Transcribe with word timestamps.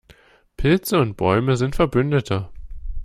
Pilze 0.57 0.99
und 0.99 1.15
Bäume 1.15 1.57
sind 1.57 1.75
Verbündete. 1.75 2.49